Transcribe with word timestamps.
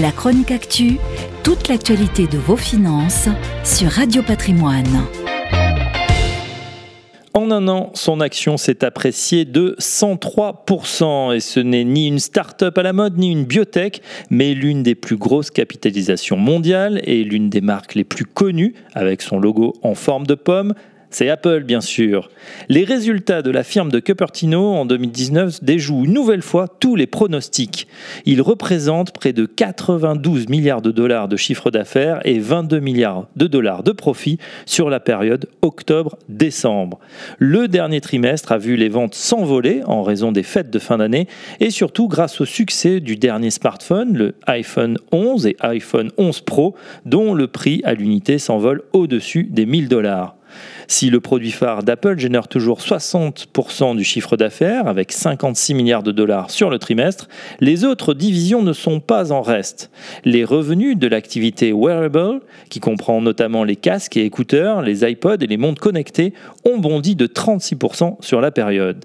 La 0.00 0.10
chronique 0.10 0.50
actu, 0.50 0.98
toute 1.44 1.68
l'actualité 1.68 2.26
de 2.26 2.36
vos 2.36 2.56
finances 2.56 3.28
sur 3.62 3.88
Radio 3.88 4.24
Patrimoine. 4.24 5.06
En 7.32 7.52
un 7.52 7.68
an, 7.68 7.92
son 7.94 8.20
action 8.20 8.56
s'est 8.56 8.84
appréciée 8.84 9.44
de 9.44 9.76
103%. 9.78 11.36
Et 11.36 11.38
ce 11.38 11.60
n'est 11.60 11.84
ni 11.84 12.08
une 12.08 12.18
start-up 12.18 12.76
à 12.76 12.82
la 12.82 12.92
mode, 12.92 13.18
ni 13.18 13.30
une 13.30 13.44
biotech, 13.44 14.02
mais 14.30 14.52
l'une 14.54 14.82
des 14.82 14.96
plus 14.96 15.16
grosses 15.16 15.52
capitalisations 15.52 16.36
mondiales 16.36 17.00
et 17.04 17.22
l'une 17.22 17.48
des 17.48 17.60
marques 17.60 17.94
les 17.94 18.02
plus 18.02 18.24
connues, 18.24 18.74
avec 18.94 19.22
son 19.22 19.38
logo 19.38 19.74
en 19.82 19.94
forme 19.94 20.26
de 20.26 20.34
pomme, 20.34 20.74
c'est 21.14 21.28
Apple, 21.28 21.60
bien 21.60 21.80
sûr. 21.80 22.28
Les 22.68 22.82
résultats 22.82 23.42
de 23.42 23.52
la 23.52 23.62
firme 23.62 23.92
de 23.92 24.00
Cupertino 24.00 24.72
en 24.72 24.84
2019 24.84 25.62
déjouent 25.62 26.06
une 26.06 26.12
nouvelle 26.12 26.42
fois 26.42 26.66
tous 26.66 26.96
les 26.96 27.06
pronostics. 27.06 27.86
Ils 28.26 28.42
représentent 28.42 29.12
près 29.12 29.32
de 29.32 29.46
92 29.46 30.48
milliards 30.48 30.82
de 30.82 30.90
dollars 30.90 31.28
de 31.28 31.36
chiffre 31.36 31.70
d'affaires 31.70 32.20
et 32.24 32.40
22 32.40 32.80
milliards 32.80 33.28
de 33.36 33.46
dollars 33.46 33.84
de 33.84 33.92
profit 33.92 34.38
sur 34.66 34.90
la 34.90 34.98
période 34.98 35.48
octobre-décembre. 35.62 36.98
Le 37.38 37.68
dernier 37.68 38.00
trimestre 38.00 38.50
a 38.50 38.58
vu 38.58 38.74
les 38.74 38.88
ventes 38.88 39.14
s'envoler 39.14 39.82
en 39.86 40.02
raison 40.02 40.32
des 40.32 40.42
fêtes 40.42 40.70
de 40.70 40.80
fin 40.80 40.98
d'année 40.98 41.28
et 41.60 41.70
surtout 41.70 42.08
grâce 42.08 42.40
au 42.40 42.44
succès 42.44 42.98
du 42.98 43.14
dernier 43.14 43.50
smartphone, 43.50 44.16
le 44.16 44.34
iPhone 44.48 44.98
11 45.12 45.46
et 45.46 45.56
iPhone 45.60 46.10
11 46.18 46.40
Pro, 46.40 46.74
dont 47.06 47.34
le 47.34 47.46
prix 47.46 47.82
à 47.84 47.94
l'unité 47.94 48.40
s'envole 48.40 48.82
au-dessus 48.92 49.44
des 49.44 49.64
1000 49.64 49.86
dollars. 49.86 50.34
Si 50.88 51.10
le 51.10 51.20
produit 51.20 51.50
phare 51.50 51.82
d'Apple 51.82 52.18
génère 52.18 52.48
toujours 52.48 52.80
60% 52.80 53.96
du 53.96 54.04
chiffre 54.04 54.36
d'affaires, 54.36 54.86
avec 54.86 55.12
56 55.12 55.74
milliards 55.74 56.02
de 56.02 56.12
dollars 56.12 56.50
sur 56.50 56.70
le 56.70 56.78
trimestre, 56.78 57.28
les 57.60 57.84
autres 57.84 58.14
divisions 58.14 58.62
ne 58.62 58.72
sont 58.72 59.00
pas 59.00 59.32
en 59.32 59.42
reste. 59.42 59.90
Les 60.24 60.44
revenus 60.44 60.96
de 60.98 61.06
l'activité 61.06 61.72
wearable, 61.72 62.40
qui 62.68 62.80
comprend 62.80 63.20
notamment 63.20 63.64
les 63.64 63.76
casques 63.76 64.16
et 64.16 64.24
écouteurs, 64.24 64.82
les 64.82 65.08
iPods 65.08 65.38
et 65.40 65.46
les 65.46 65.56
montres 65.56 65.80
connectées, 65.80 66.34
ont 66.64 66.78
bondi 66.78 67.16
de 67.16 67.26
36% 67.26 68.16
sur 68.20 68.40
la 68.40 68.50
période. 68.50 69.04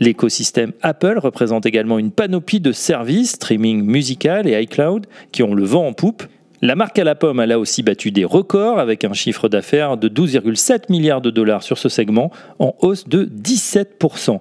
L'écosystème 0.00 0.72
Apple 0.82 1.18
représente 1.18 1.66
également 1.66 1.98
une 1.98 2.10
panoplie 2.10 2.60
de 2.60 2.72
services, 2.72 3.32
streaming 3.32 3.82
musical 3.82 4.46
et 4.46 4.60
iCloud, 4.62 5.06
qui 5.32 5.42
ont 5.42 5.54
le 5.54 5.64
vent 5.64 5.86
en 5.86 5.92
poupe 5.92 6.24
la 6.62 6.76
marque 6.76 6.98
à 6.98 7.04
la 7.04 7.14
pomme 7.14 7.40
a 7.40 7.46
là 7.46 7.58
aussi 7.58 7.82
battu 7.82 8.10
des 8.10 8.24
records 8.24 8.78
avec 8.78 9.04
un 9.04 9.12
chiffre 9.12 9.48
d'affaires 9.48 9.96
de 9.96 10.08
12,7 10.08 10.90
milliards 10.90 11.20
de 11.20 11.30
dollars 11.30 11.62
sur 11.62 11.78
ce 11.78 11.88
segment, 11.88 12.30
en 12.58 12.74
hausse 12.80 13.08
de 13.08 13.24
17%. 13.24 14.38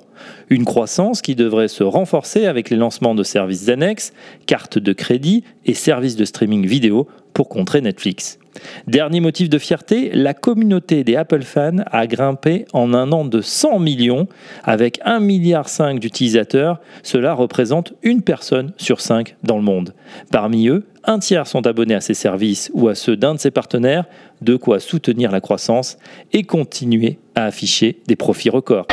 Une 0.50 0.64
croissance 0.64 1.22
qui 1.22 1.36
devrait 1.36 1.67
se 1.67 1.83
renforcer 1.83 2.45
avec 2.45 2.70
les 2.70 2.78
lancements 2.78 3.16
de 3.16 3.23
services 3.23 3.67
annexes, 3.70 4.14
cartes 4.45 4.78
de 4.78 4.94
crédit 4.94 5.44
et 5.66 5.73
services 5.73 6.16
de 6.16 6.25
streaming 6.25 6.66
vidéo 6.66 7.08
pour 7.33 7.50
contrer 7.50 7.81
Netflix. 7.81 8.38
Dernier 8.87 9.19
motif 9.19 9.49
de 9.49 9.57
fierté, 9.57 10.11
la 10.13 10.33
communauté 10.33 11.03
des 11.03 11.15
Apple 11.15 11.41
fans 11.41 11.83
a 11.91 12.07
grimpé 12.07 12.65
en 12.73 12.93
un 12.93 13.11
an 13.11 13.25
de 13.25 13.41
100 13.41 13.79
millions. 13.79 14.27
Avec 14.63 14.99
1,5 15.05 15.19
milliard 15.21 15.65
d'utilisateurs, 15.95 16.79
cela 17.01 17.33
représente 17.33 17.93
une 18.03 18.21
personne 18.21 18.73
sur 18.77 19.01
cinq 19.01 19.35
dans 19.43 19.57
le 19.57 19.63
monde. 19.63 19.93
Parmi 20.31 20.67
eux, 20.67 20.85
un 21.03 21.19
tiers 21.19 21.47
sont 21.47 21.65
abonnés 21.67 21.95
à 21.95 22.01
ses 22.01 22.13
services 22.13 22.71
ou 22.73 22.87
à 22.87 22.95
ceux 22.95 23.17
d'un 23.17 23.35
de 23.35 23.39
ses 23.39 23.51
partenaires, 23.51 24.05
de 24.41 24.55
quoi 24.55 24.79
soutenir 24.79 25.31
la 25.31 25.41
croissance 25.41 25.97
et 26.31 26.43
continuer 26.43 27.19
à 27.35 27.45
afficher 27.45 28.01
des 28.07 28.15
profits 28.15 28.49
records. 28.49 28.87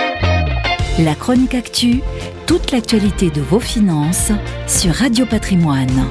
La 0.98 1.14
chronique 1.14 1.55
actu, 1.55 2.00
toute 2.47 2.72
l'actualité 2.72 3.31
de 3.31 3.41
vos 3.41 3.61
finances 3.61 4.33
sur 4.66 4.92
Radio 4.92 5.25
Patrimoine. 5.25 6.11